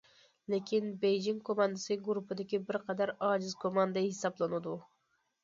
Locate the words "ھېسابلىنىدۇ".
4.09-4.77